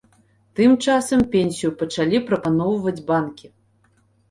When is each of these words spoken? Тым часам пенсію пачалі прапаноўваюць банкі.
Тым 0.59 0.71
часам 0.85 1.21
пенсію 1.35 1.71
пачалі 1.83 2.23
прапаноўваюць 2.33 3.05
банкі. 3.13 3.47